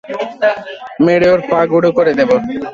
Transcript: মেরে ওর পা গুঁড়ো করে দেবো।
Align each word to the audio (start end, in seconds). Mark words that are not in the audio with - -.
মেরে 1.05 1.27
ওর 1.33 1.41
পা 1.49 1.59
গুঁড়ো 1.71 1.89
করে 1.97 2.11
দেবো। 2.19 2.35